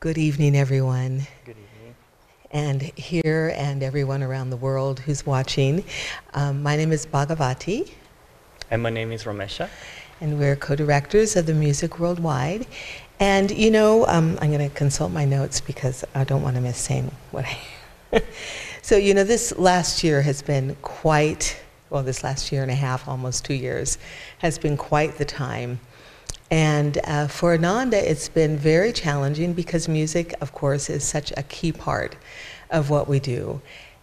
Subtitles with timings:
[0.00, 1.26] Good evening, everyone.
[1.44, 1.94] Good evening.
[2.52, 5.84] And here and everyone around the world who's watching.
[6.32, 7.90] Um, my name is Bhagavati,
[8.70, 9.68] And my name is Ramesha.
[10.22, 12.66] and we're co directors of the Music Worldwide.
[13.18, 16.62] And you know, um, I'm going to consult my notes because I don't want to
[16.62, 18.22] miss saying what I.
[18.80, 21.60] so, you know, this last year has been quite,
[21.90, 23.98] well, this last year and a half, almost two years,
[24.38, 25.78] has been quite the time.
[26.50, 31.42] And uh, for Ananda, it's been very challenging because music, of course, is such a
[31.44, 32.16] key part
[32.70, 33.60] of what we do.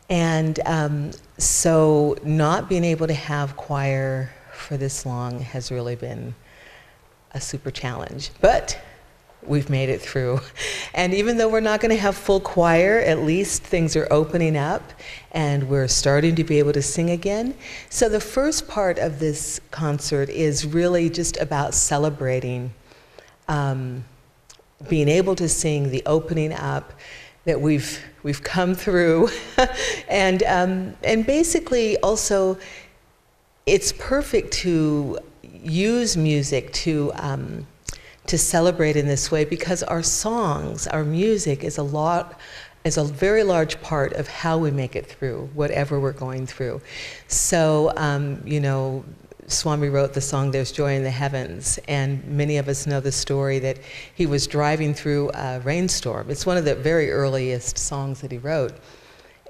[0.09, 6.33] And um, so, not being able to have choir for this long has really been
[7.31, 8.31] a super challenge.
[8.39, 8.79] But
[9.47, 10.39] we've made it through.
[10.93, 14.57] And even though we're not going to have full choir, at least things are opening
[14.57, 14.93] up
[15.31, 17.55] and we're starting to be able to sing again.
[17.89, 22.73] So the first part of this concert is really just about celebrating
[23.47, 24.03] um,
[24.89, 26.93] being able to sing the opening up
[27.45, 29.29] that we've we've come through,
[30.09, 32.57] and um, and basically also
[33.65, 35.17] it's perfect to
[35.63, 37.65] use music to um,
[38.27, 42.39] to celebrate in this way because our songs, our music is a lot
[42.83, 46.81] is a very large part of how we make it through whatever we're going through.
[47.27, 49.03] So um, you know.
[49.49, 53.13] Swami wrote the song There's Joy in the Heavens, and many of us know the
[53.13, 53.79] story that
[54.13, 56.29] he was driving through a rainstorm.
[56.29, 58.73] It's one of the very earliest songs that he wrote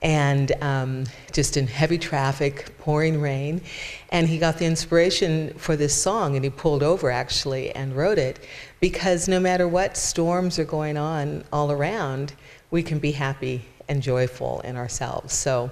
[0.01, 3.61] and um, just in heavy traffic, pouring rain.
[4.09, 8.17] And he got the inspiration for this song, and he pulled over actually and wrote
[8.17, 8.39] it
[8.79, 12.33] because no matter what storms are going on all around,
[12.71, 15.33] we can be happy and joyful in ourselves.
[15.33, 15.71] So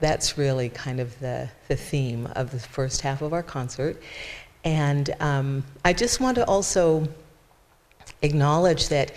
[0.00, 4.02] that's really kind of the, the theme of the first half of our concert.
[4.64, 7.08] And um, I just want to also
[8.22, 9.12] acknowledge that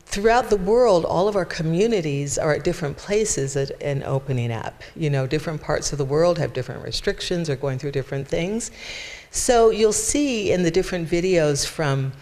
[0.00, 4.82] throughout the world, all of our communities are at different places in opening up.
[4.96, 8.70] You know, different parts of the world have different restrictions or going through different things.
[9.30, 12.12] So you'll see in the different videos from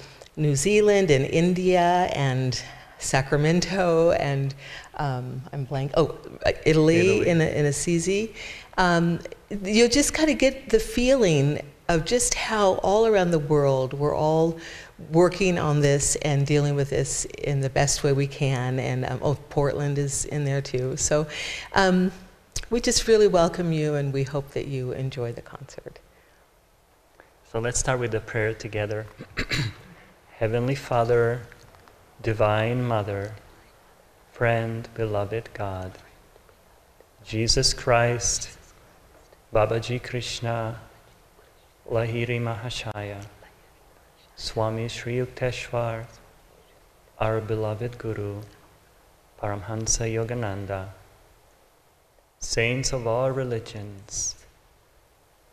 [0.40, 2.60] New Zealand and India and
[2.98, 4.54] Sacramento and
[4.96, 5.92] um, I'm blank.
[5.96, 6.18] Oh,
[6.64, 7.28] Italy, Italy.
[7.28, 8.34] in in Assisi.
[8.78, 9.20] Um,
[9.62, 14.14] you'll just kind of get the feeling of just how all around the world we're
[14.14, 14.58] all
[15.10, 18.78] working on this and dealing with this in the best way we can.
[18.78, 20.96] And um, oh, Portland is in there too.
[20.96, 21.26] So
[21.74, 22.12] um,
[22.70, 25.98] we just really welcome you, and we hope that you enjoy the concert.
[27.50, 29.06] So let's start with the prayer together.
[30.40, 31.42] Heavenly Father,
[32.22, 33.34] Divine Mother,
[34.32, 35.92] Friend, Beloved God,
[37.22, 38.56] Jesus Christ,
[39.52, 40.80] Babaji Krishna,
[41.86, 43.26] Lahiri Mahashaya,
[44.34, 46.06] Swami Sri Yukteswar,
[47.18, 48.40] our beloved Guru,
[49.42, 50.88] Paramhansa Yogananda,
[52.38, 54.36] saints of all religions,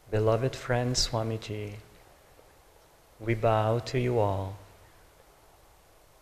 [0.10, 1.74] beloved friend Swamiji,
[3.20, 4.58] we bow to you all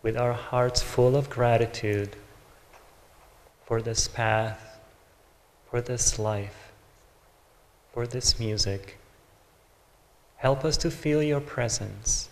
[0.06, 2.14] with our hearts full of gratitude
[3.64, 4.78] for this path,
[5.68, 6.70] for this life,
[7.92, 8.98] for this music.
[10.36, 12.28] Help us to feel your presence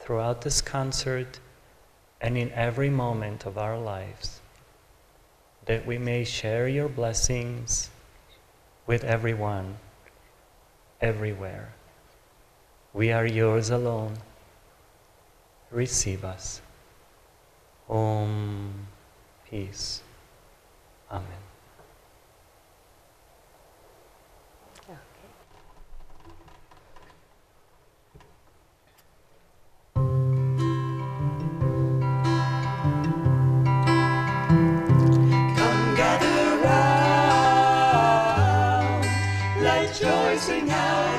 [0.00, 1.38] throughout this concert
[2.22, 4.40] and in every moment of our lives,
[5.66, 7.90] that we may share your blessings
[8.86, 9.76] with everyone,
[11.02, 11.68] everywhere.
[12.94, 14.16] We are yours alone.
[15.70, 16.62] Receive us.
[17.88, 18.86] Om.
[19.48, 20.02] Peace.
[21.10, 21.24] Amen.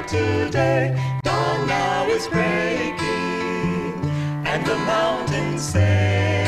[0.08, 1.20] Today.
[1.22, 2.98] Dawn now is breaking,
[4.44, 6.39] and the mountains say,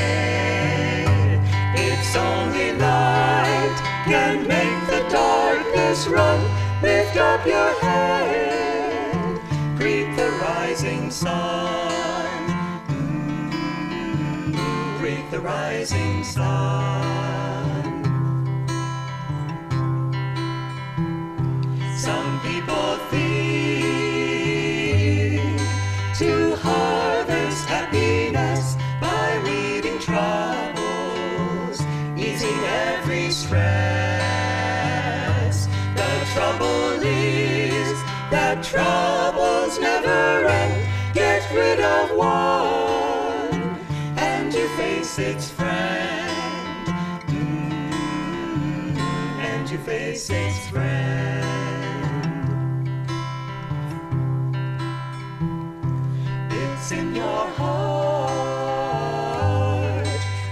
[6.01, 6.39] darkness run.
[6.81, 9.39] Lift up your head,
[9.77, 11.91] greet the rising sun.
[12.87, 14.53] Mm,
[14.99, 17.30] Greet the rising sun.
[40.01, 40.87] Never end.
[41.13, 43.77] Get rid of one,
[44.17, 46.87] and you face its friend.
[47.27, 48.97] Mm,
[49.39, 51.11] and you face its friend.
[56.51, 58.21] It's in your heart.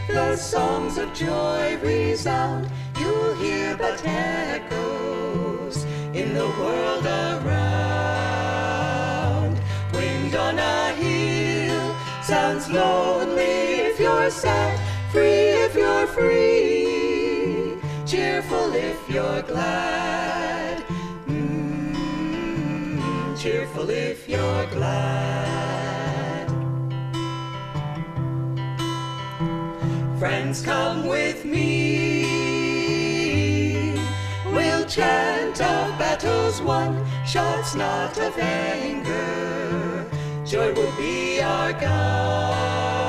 [0.08, 2.70] The songs of joy resound.
[3.00, 8.29] You'll hear but echoes in the world around.
[12.30, 14.80] Sounds lonely if you're sad,
[15.12, 20.86] free if you're free, cheerful if you're glad.
[21.28, 22.22] Mm,
[23.36, 26.48] cheerful if you're glad.
[30.20, 32.26] Friends, come with me.
[34.54, 39.89] We'll chant of battles won, shots not of anger.
[40.50, 43.08] Joy will be our gun.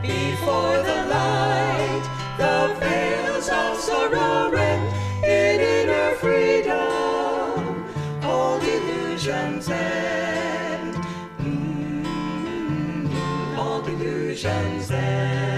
[0.00, 2.02] Before the light,
[2.38, 4.88] the veils of sorrow rend
[5.22, 7.84] in inner freedom.
[8.22, 10.94] All illusions end.
[11.40, 13.06] Mm,
[13.58, 15.53] all illusions end.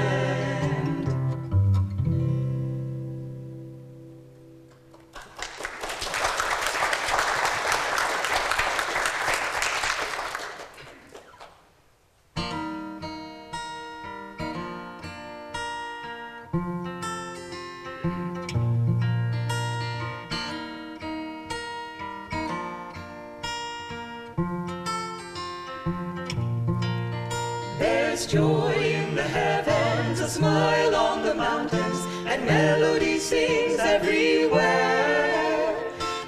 [32.46, 35.74] Melody sings everywhere.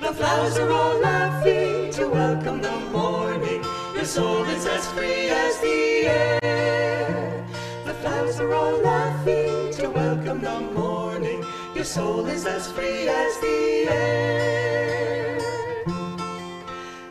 [0.01, 3.63] The flowers are all laughing to welcome the morning.
[3.95, 7.45] Your soul is as free as the air.
[7.85, 11.45] The flowers are all laughing to welcome the morning.
[11.75, 15.39] Your soul is as free as the air.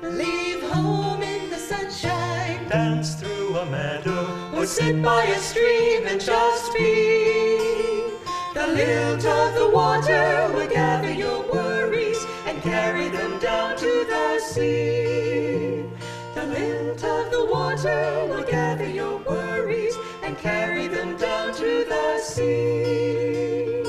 [0.01, 6.19] Leave home in the sunshine, dance through a meadow, or sit by a stream and
[6.19, 7.76] just be.
[8.57, 14.39] The lilt of the water will gather your worries and carry them down to the
[14.39, 15.85] sea.
[16.33, 22.17] The lilt of the water will gather your worries and carry them down to the
[22.17, 23.83] sea.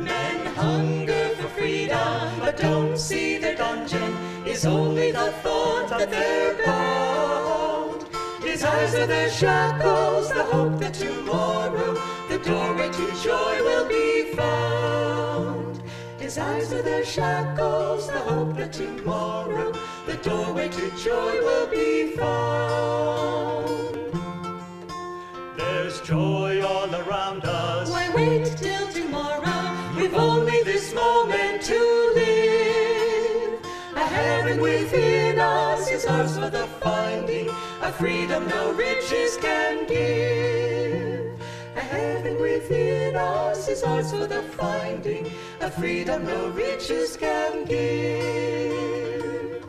[0.00, 4.14] Men hunger for freedom, but don't see their dungeon
[4.46, 8.06] is only the thought that they're bound.
[8.40, 15.82] Desires are their shackles, the hope that tomorrow the doorway to joy will be found.
[16.18, 19.72] Desires are their shackles, the hope that tomorrow
[20.06, 23.96] the doorway to joy will be found.
[25.56, 27.90] There's joy all around us.
[27.90, 29.96] Why wait till tomorrow?
[29.96, 33.58] We've only this moment to live.
[33.96, 37.48] A heaven within us is ours for the finding,
[37.82, 40.57] a freedom no riches can give.
[42.68, 45.32] Within us is for the finding,
[45.62, 49.64] of freedom no riches can give.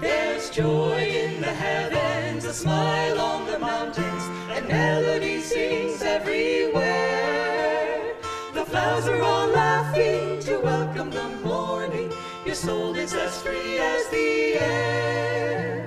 [0.00, 4.22] There's joy in the heavens, a smile on the mountains,
[4.56, 8.14] and melody sings everywhere.
[8.54, 12.10] The flowers are all laughing to welcome the morning.
[12.46, 15.79] Your soul is as free as the air.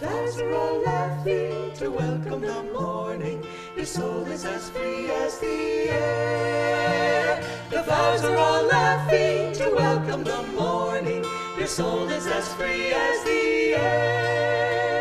[0.00, 3.44] Flowers are all laughing to welcome the morning.
[3.76, 7.44] Your soul is as free as the air.
[7.68, 11.22] The flowers are all laughing to welcome the morning.
[11.58, 14.99] Your soul is as free as the air.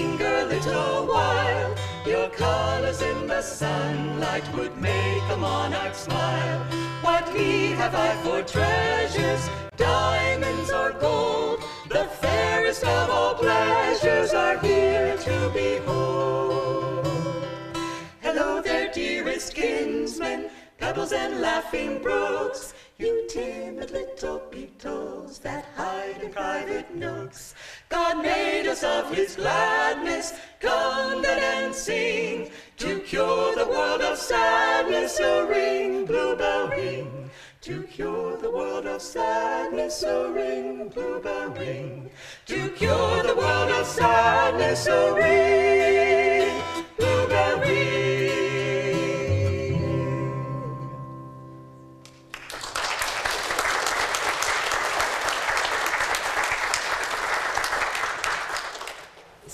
[0.00, 1.74] Linger a little while.
[2.06, 6.60] Your colors in the sunlight would make a monarch smile.
[7.02, 9.42] What need have I for treasures,
[9.76, 11.60] diamonds or gold?
[11.88, 17.06] The fairest of all pleasures are here to behold.
[18.20, 20.50] Hello there, dearest dearest kinsmen,
[20.90, 27.54] pebbles and laughing brooks, you timid little beetles that hide in private nooks.
[27.88, 34.18] God made us of his gladness, come then and sing, to cure the world of
[34.18, 37.30] sadness, a ring, bluebell ring.
[37.60, 42.10] To cure the world of sadness, a ring, bluebell ring.
[42.46, 46.29] To cure the world of sadness, a ring,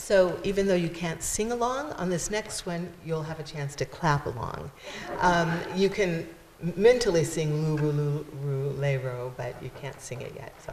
[0.06, 3.74] So even though you can't sing along, on this next one, you'll have a chance
[3.74, 4.70] to clap along.
[5.18, 6.28] Um, you can
[6.76, 10.54] mentally sing Lu Ru Lu Lulu Lulu Lero, but you can't sing it yet.
[10.64, 10.72] So.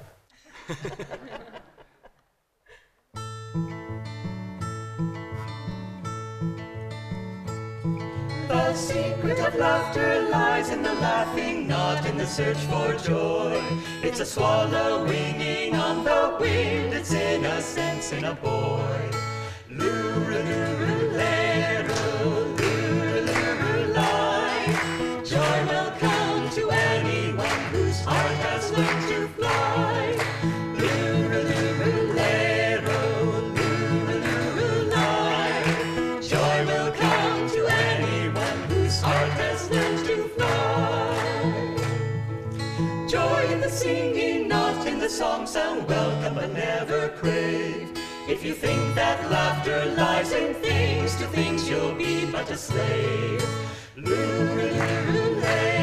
[8.47, 13.59] The secret of laughter lies in the laughing, not in the search for joy.
[14.03, 19.22] It's a swallow winging on the wind, it's innocence in a boy.
[43.83, 47.92] Singing, not in the song, sound welcome but never crave.
[48.25, 53.43] If you think that laughter lies in things, to things you'll be but a slave.
[53.97, 55.82] Loo-ra-loo-ra-lay-ro,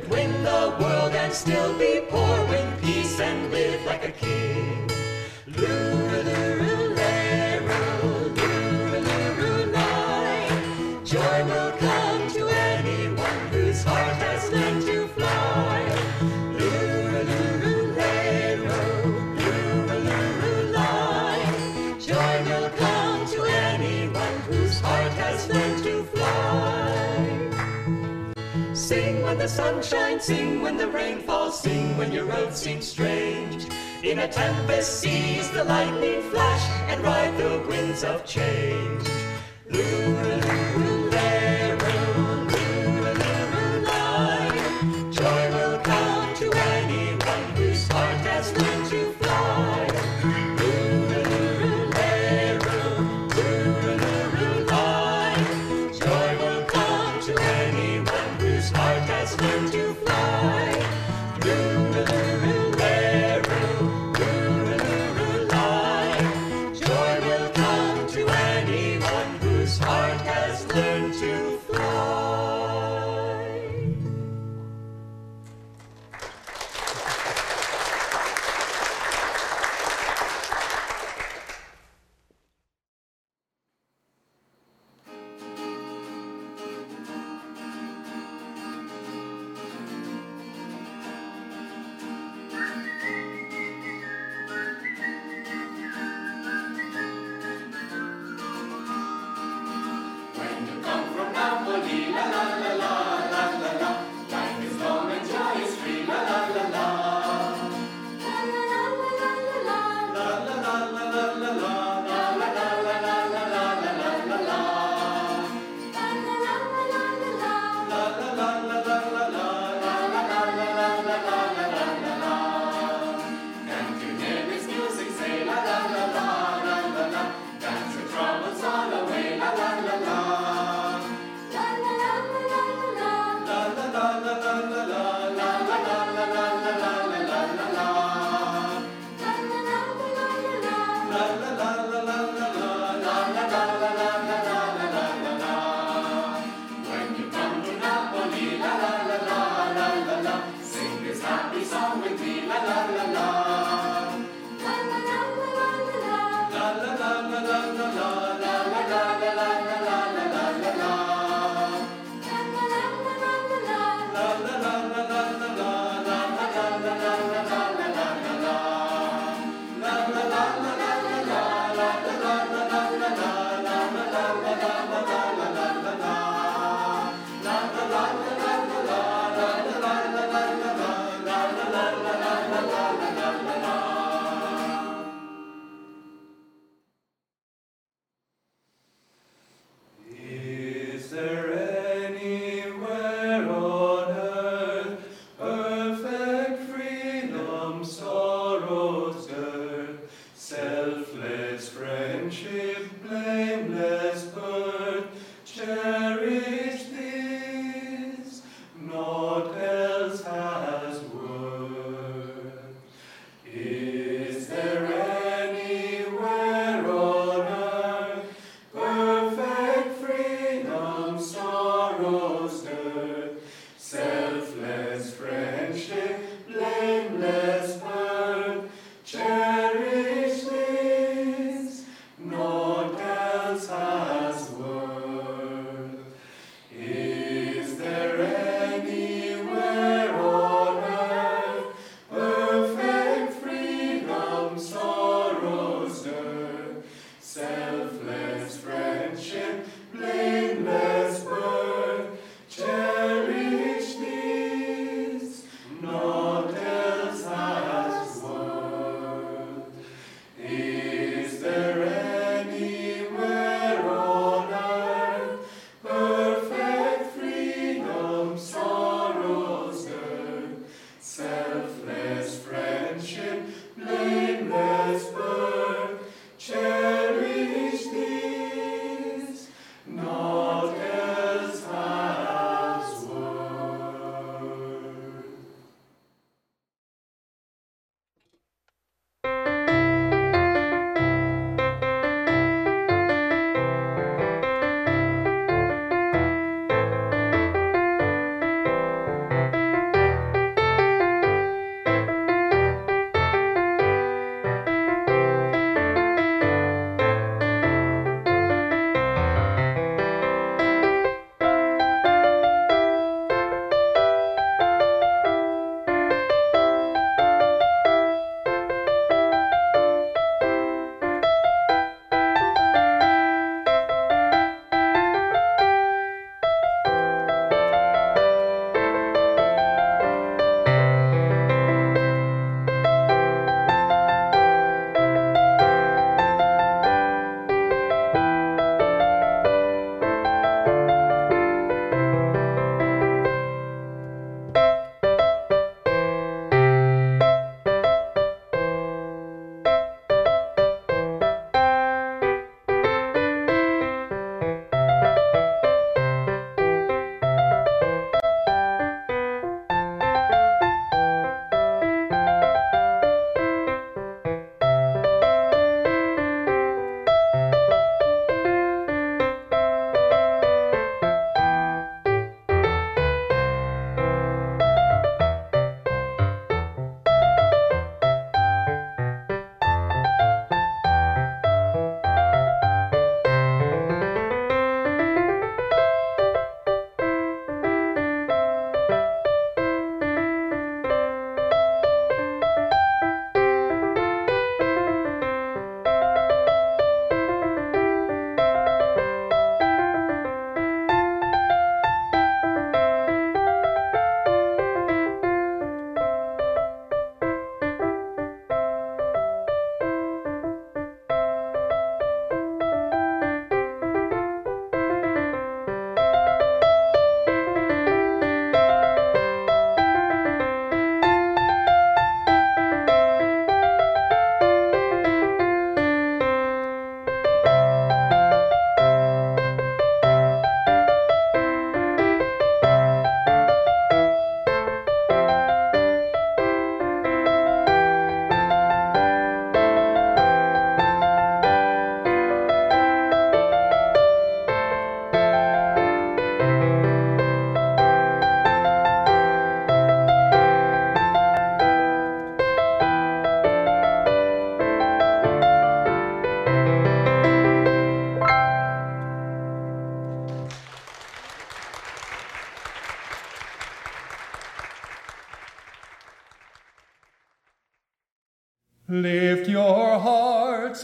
[0.00, 2.46] could win the world and still be poor.
[2.46, 4.88] Win peace and live like a king.
[11.04, 15.86] Joy will come to anyone whose heart has learned to fly.
[21.98, 25.79] Joy will come to anyone whose heart has learned
[28.90, 32.88] Sing when the sun shines, sing when the rain falls, sing when your road seems
[32.88, 33.68] strange.
[34.02, 39.08] In a tempest, seize the lightning flash and ride the winds of change.
[39.70, 40.59] Loo-ra-loo-ra-lay-ro,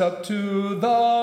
[0.00, 1.15] up to the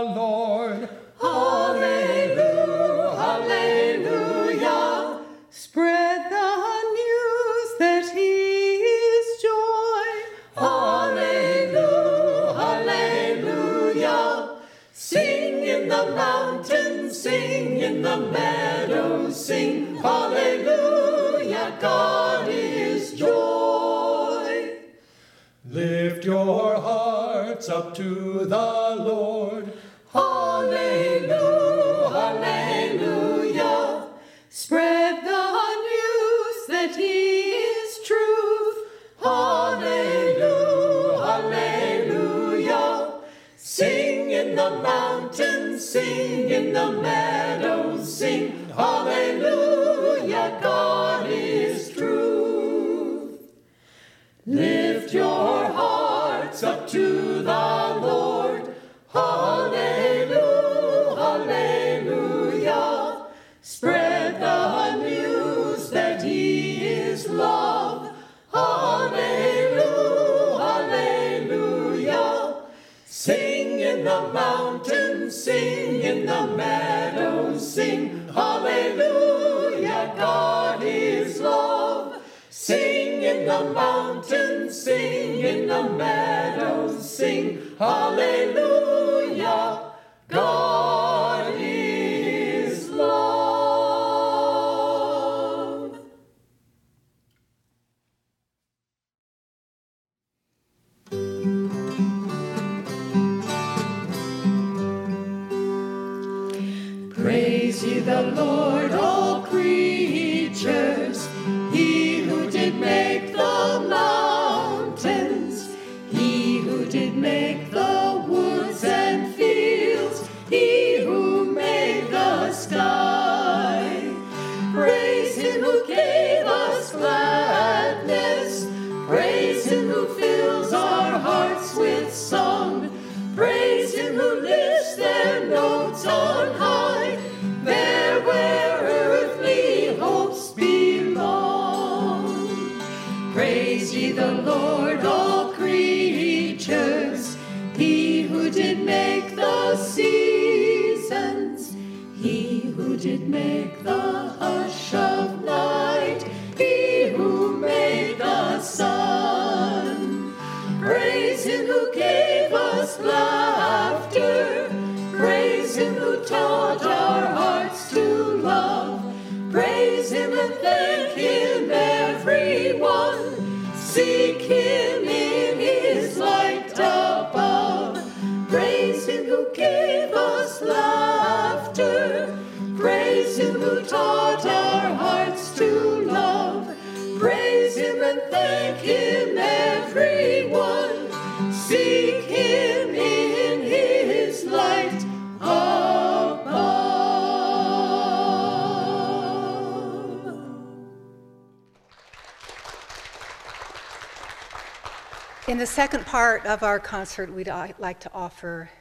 [205.54, 208.72] in the second part of our concert, we'd uh, like to offer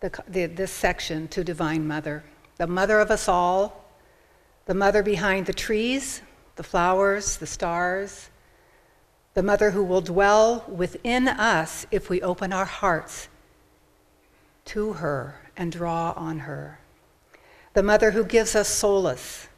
[0.00, 2.24] the, the, this section to Divine Mother,
[2.56, 3.84] the mother of us all,
[4.64, 6.22] the mother behind the trees,
[6.54, 8.30] the flowers, the stars,
[9.34, 13.28] the mother who will dwell within us if we open our hearts
[14.64, 16.80] to her and draw on her,
[17.74, 19.48] the mother who gives us solace,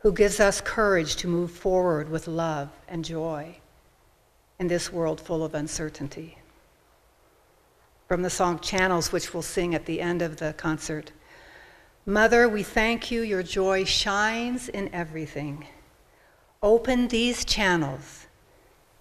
[0.00, 3.56] who gives us courage to move forward with love and joy
[4.58, 6.38] in this world full of uncertainty.
[8.08, 11.12] From the song Channels, which we'll sing at the end of the concert
[12.08, 15.66] Mother, we thank you, your joy shines in everything.
[16.62, 18.26] Open these channels,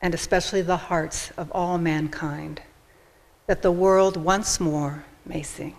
[0.02, 2.64] and especially the hearts of all mankind,
[3.46, 5.76] that the world once more may sing.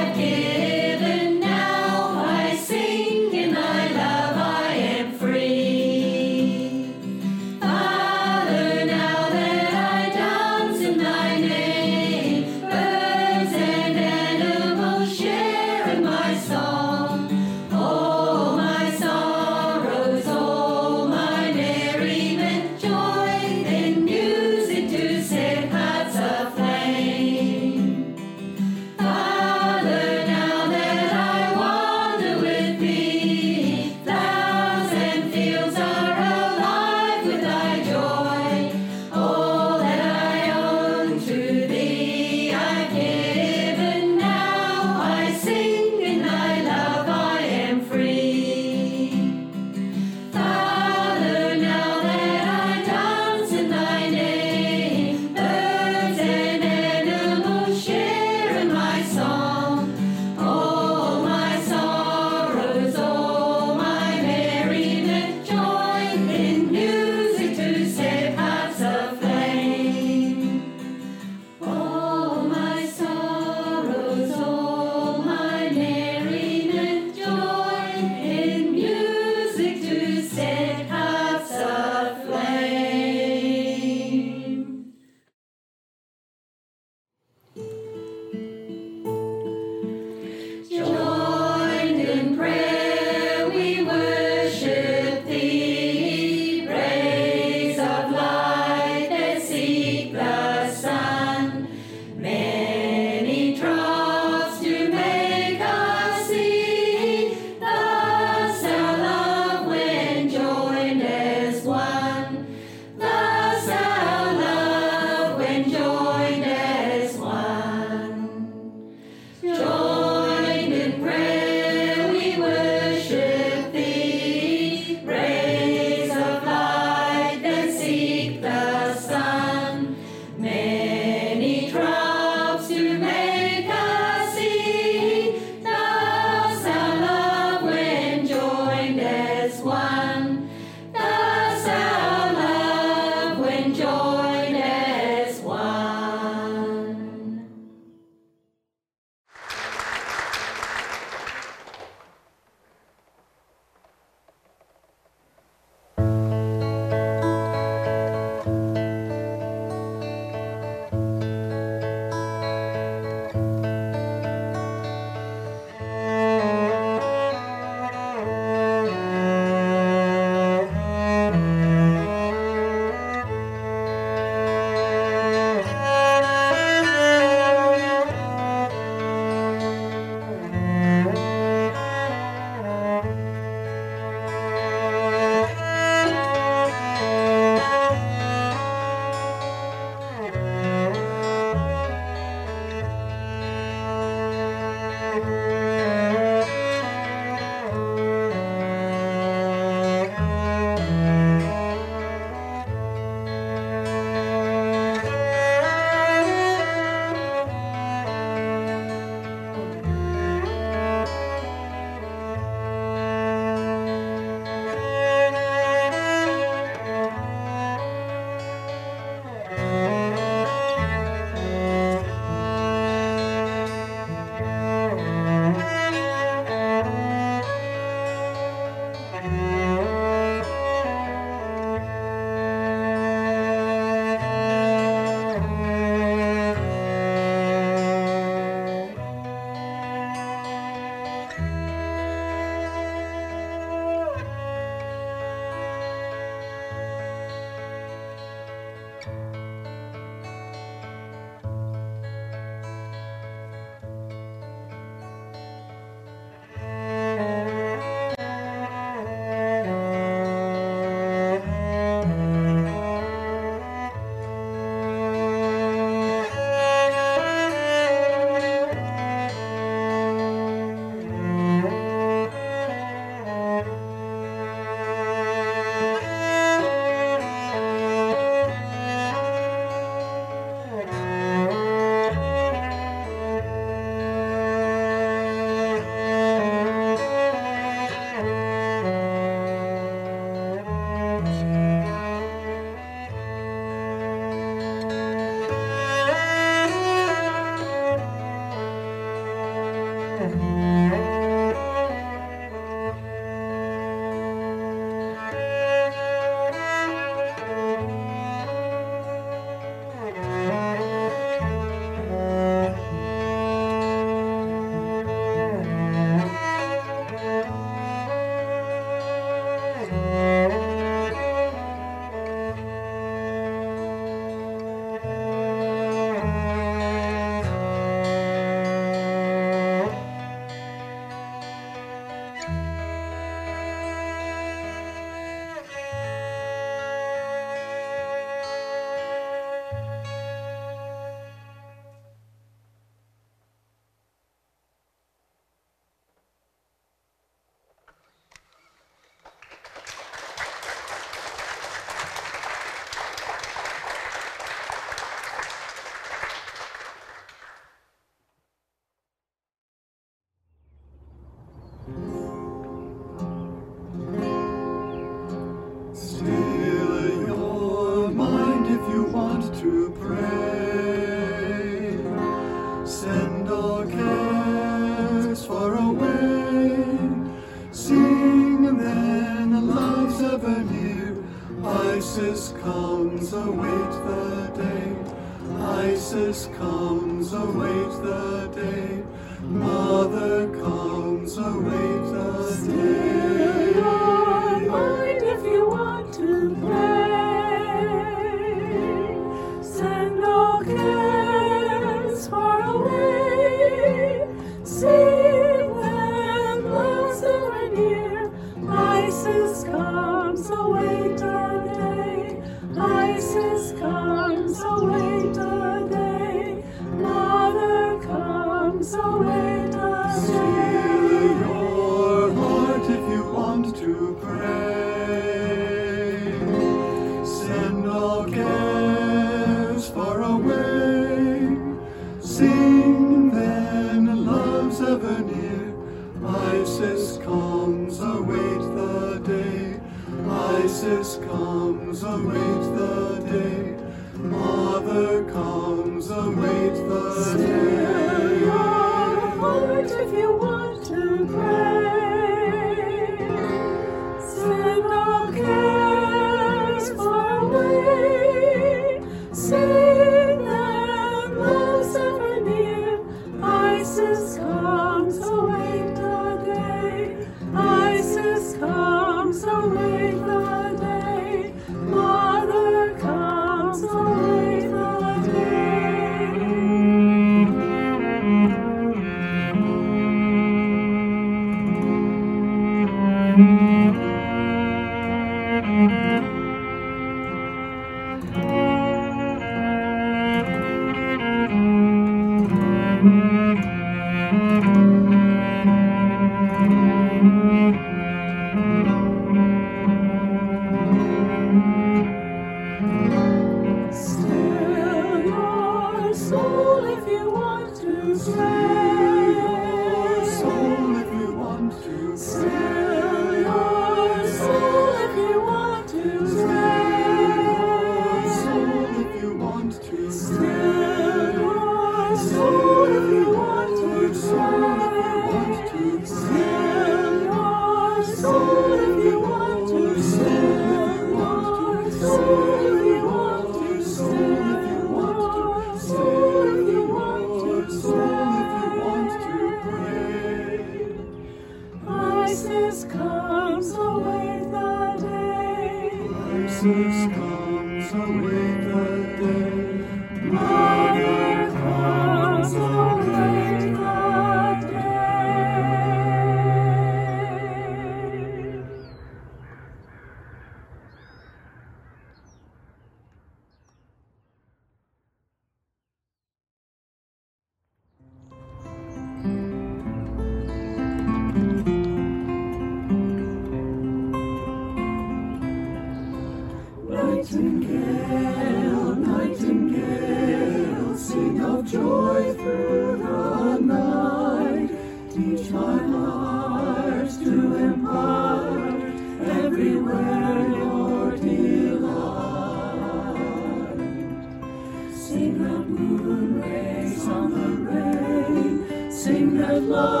[599.73, 600.00] Oh.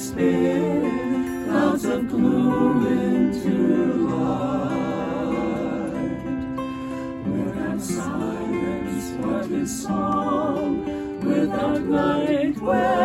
[0.00, 5.30] Spirit, clouds of gloom into light.
[7.26, 11.20] Without silence, what is song?
[11.22, 12.99] Without night, where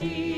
[0.00, 0.37] the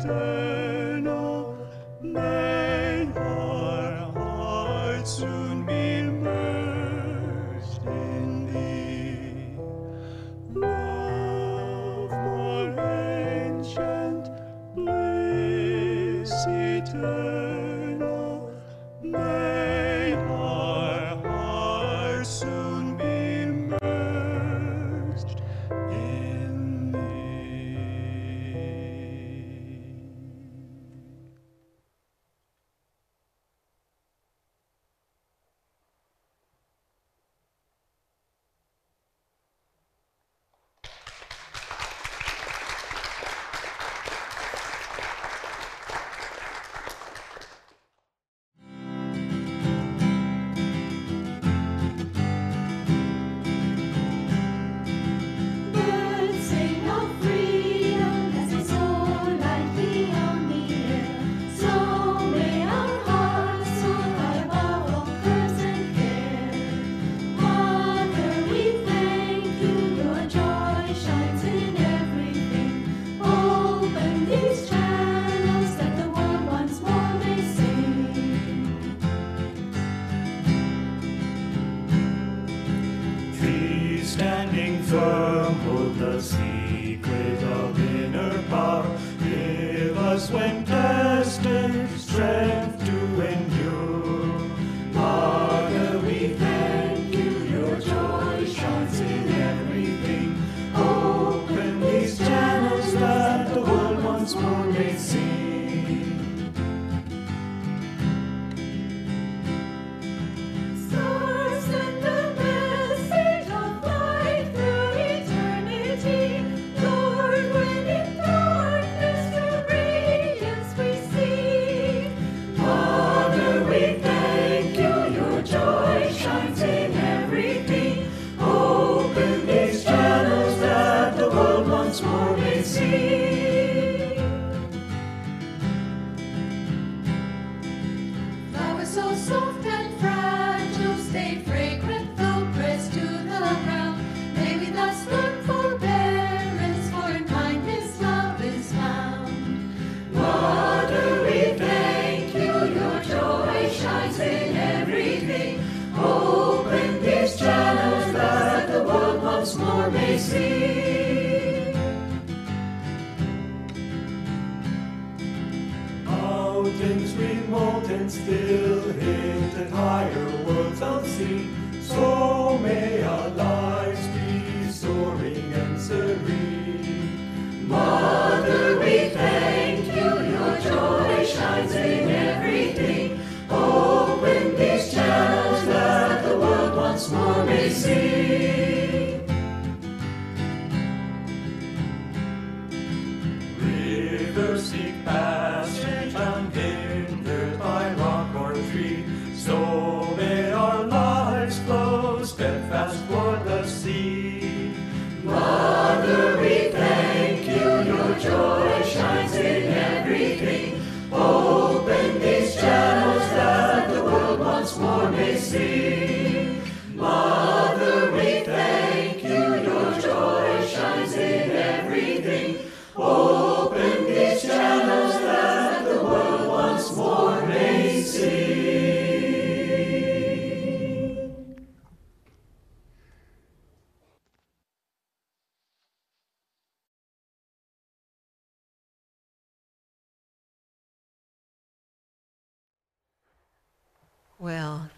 [0.00, 0.67] bliss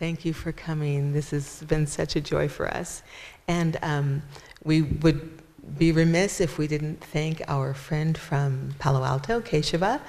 [0.00, 1.12] thank you for coming.
[1.12, 3.02] This has been such a joy for us.
[3.46, 4.22] And um,
[4.64, 5.42] we would
[5.76, 10.00] be remiss if we didn't thank our friend from Palo Alto, Keshava,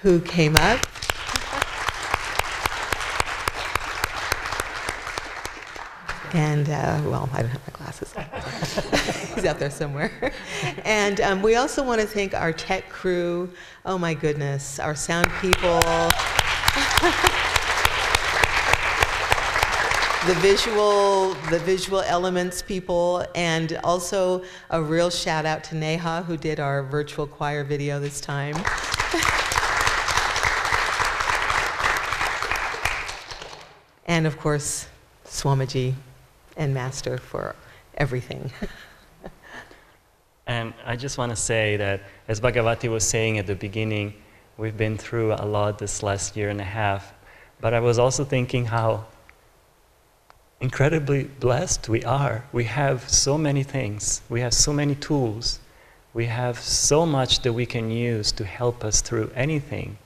[0.00, 0.80] who came up.
[6.32, 8.14] And, uh, well, I don't have my glasses.
[9.34, 10.32] He's out there somewhere.
[10.86, 13.52] And um, we also want to thank our tech crew.
[13.84, 14.80] Oh, my goodness.
[14.80, 15.80] Our sound people.
[20.26, 26.36] the visual the visual elements people and also a real shout out to neha who
[26.36, 28.54] did our virtual choir video this time
[34.06, 34.88] and of course
[35.26, 35.92] swamiji
[36.56, 37.54] and master for
[37.96, 38.50] everything
[40.46, 44.12] And I just want to say that, as Bhagavati was saying at the beginning,
[44.58, 47.14] we've been through a lot this last year and a half.
[47.60, 49.06] But I was also thinking how
[50.60, 52.44] incredibly blessed we are.
[52.52, 55.58] We have so many things, we have so many tools,
[56.12, 59.98] we have so much that we can use to help us through anything.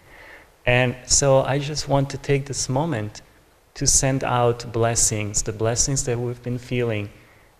[0.66, 3.22] And so I just want to take this moment
[3.74, 7.10] to send out blessings, the blessings that we've been feeling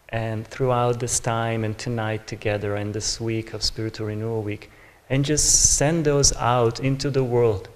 [0.09, 4.71] and throughout this time and tonight together and this week of Spiritual Renewal Week,
[5.11, 7.69] and just send those out into the world,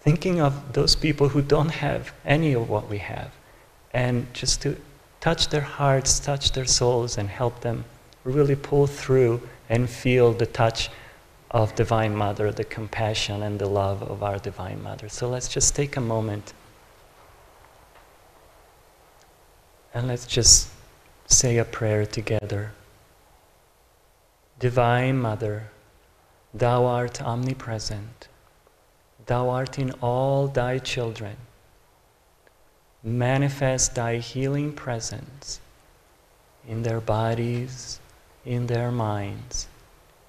[0.00, 3.30] thinking of those people who don't have any of what we have,
[3.92, 4.76] and just to
[5.20, 7.84] touch their hearts, touch their souls, and help them
[8.24, 10.90] really pull through and feel the touch
[11.50, 15.08] of Divine Mother, the compassion and the love of our Divine Mother.
[15.08, 16.54] So let's just take a moment
[19.94, 20.70] and let's just
[21.26, 22.72] say a prayer together.
[24.58, 25.70] Divine Mother,
[26.54, 28.28] Thou art omnipresent.
[29.26, 31.36] Thou art in all Thy children.
[33.04, 35.60] Manifest Thy healing presence
[36.68, 37.98] in their bodies,
[38.44, 39.66] in their minds,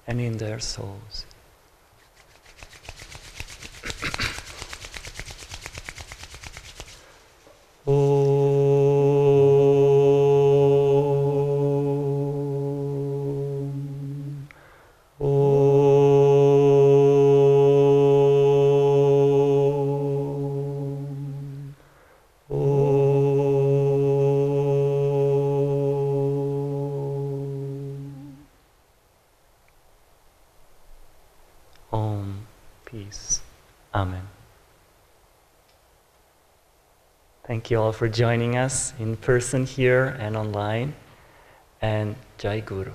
[0.08, 1.24] and in their souls.
[37.74, 40.94] You all for joining us in person here and online.
[41.82, 42.92] And Jai Guru.